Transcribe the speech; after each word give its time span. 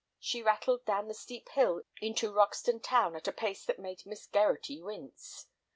She 0.19 0.41
rattled 0.41 0.83
down 0.83 1.07
the 1.07 1.13
steep 1.13 1.49
hill 1.49 1.83
into 2.01 2.33
Roxton 2.33 2.79
town 2.79 3.15
at 3.15 3.27
a 3.27 3.31
pace 3.31 3.63
that 3.65 3.77
made 3.77 4.03
Miss 4.03 4.25
Gerratty 4.25 4.81
wince. 4.81 5.45